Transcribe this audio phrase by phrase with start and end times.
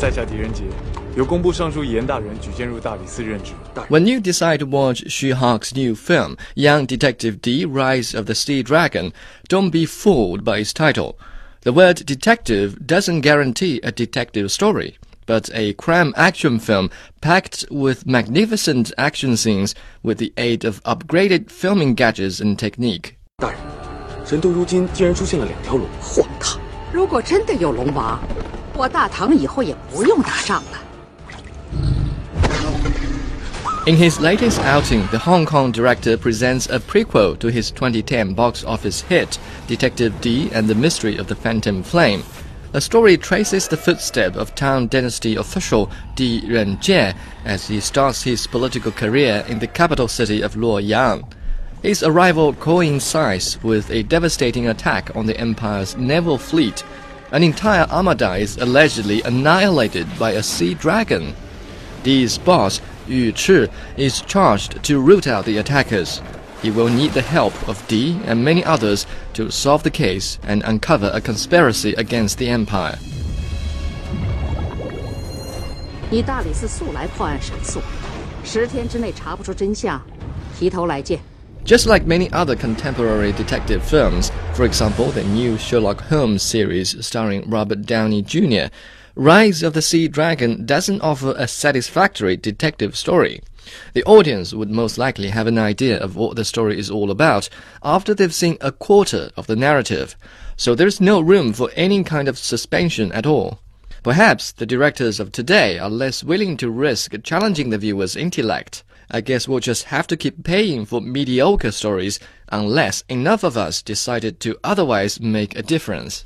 [0.00, 0.62] 在下狄仁杰，
[1.14, 3.52] 由工部尚书严大人举荐入大理寺任职。
[3.90, 8.62] When you decide to watch Xu Hark's new film, Young Detective Dee: Rise of the Sea
[8.62, 9.12] Dragon,
[9.50, 11.16] don't be fooled by its title.
[11.64, 14.94] The word detective doesn't guarantee a detective story,
[15.26, 16.88] but a crime action film
[17.20, 23.16] packed with magnificent action scenes with the aid of upgraded filming gadgets and technique.
[23.36, 23.58] 大人，
[24.24, 26.58] 神都如今竟然出现了两条龙，荒唐！
[26.90, 28.18] 如果真的有龙王，
[33.86, 39.00] in his latest outing, the Hong Kong director presents a prequel to his 2010 box office
[39.00, 42.22] hit, Detective Dee and the Mystery of the Phantom Flame.
[42.72, 48.46] The story traces the footsteps of Tang Dynasty official Di Renjie as he starts his
[48.46, 51.32] political career in the capital city of Luoyang.
[51.82, 56.84] His arrival coincides with a devastating attack on the empire's naval fleet
[57.31, 61.33] An entire armada is allegedly annihilated by a sea dragon.
[62.03, 66.21] Di's boss, Yu Chi, is charged to root out the attackers.
[66.61, 70.63] He will need the help of Di and many others to solve the case and
[70.63, 72.97] uncover a conspiracy against the empire.
[76.09, 77.81] 你大理寺速来破案申诉，
[78.43, 80.01] 十天之内查不出真相，
[80.57, 81.19] 提头来见。
[81.70, 87.48] Just like many other contemporary detective films, for example, the new Sherlock Holmes series starring
[87.48, 88.74] Robert Downey Jr.,
[89.14, 93.40] Rise of the Sea Dragon doesn't offer a satisfactory detective story.
[93.92, 97.48] The audience would most likely have an idea of what the story is all about
[97.84, 100.16] after they've seen a quarter of the narrative,
[100.56, 103.60] so there's no room for any kind of suspension at all.
[104.02, 108.82] Perhaps the directors of today are less willing to risk challenging the viewer's intellect.
[109.12, 113.82] I guess we'll just have to keep paying for mediocre stories unless enough of us
[113.82, 116.24] decided to otherwise make a difference.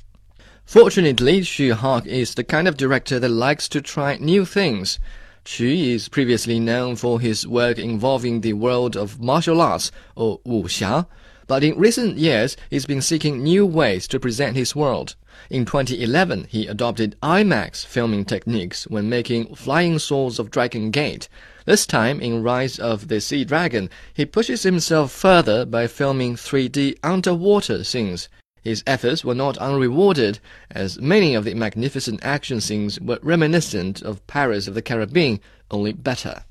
[0.66, 4.98] Fortunately, Xu Hark is the kind of director that likes to try new things.
[5.44, 11.06] Xu is previously known for his work involving the world of martial arts, or wuxia,
[11.46, 15.16] but in recent years he's been seeking new ways to present his world.
[15.50, 21.28] In 2011, he adopted IMAX filming techniques when making Flying Swords of Dragon Gate.
[21.66, 26.98] This time, in Rise of the Sea Dragon, he pushes himself further by filming 3D
[27.02, 28.28] underwater scenes.
[28.62, 30.38] His efforts were not unrewarded,
[30.70, 35.40] as many of the magnificent action scenes were reminiscent of Pirates of the Caribbean,
[35.70, 36.44] only better.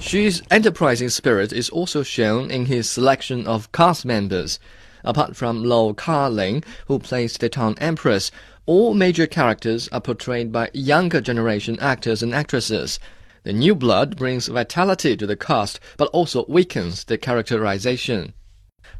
[0.00, 4.58] Xu's enterprising spirit is also shown in his selection of cast members.
[5.04, 8.32] Apart from Lau Ka-ling, who plays the Tang Empress,
[8.66, 12.98] all major characters are portrayed by younger generation actors and actresses.
[13.44, 18.34] The new blood brings vitality to the cast, but also weakens the characterization.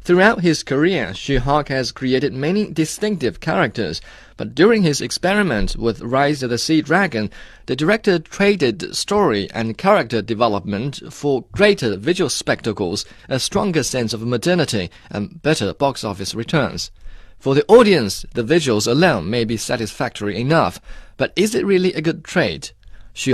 [0.01, 4.01] Throughout his career, Hark has created many distinctive characters,
[4.37, 7.29] but during his experiment with Rise of the Sea Dragon,
[7.65, 14.21] the director traded story and character development for greater visual spectacles, a stronger sense of
[14.21, 16.91] modernity, and better box office returns.
[17.39, 20.79] For the audience, the visuals alone may be satisfactory enough,
[21.17, 22.71] but is it really a good trade?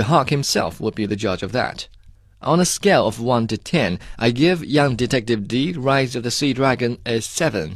[0.02, 1.88] Hark himself would be the judge of that.
[2.44, 6.30] On a scale of 1 to 10, I give Young Detective Dee Rise of the
[6.30, 7.72] Sea Dragon a 7.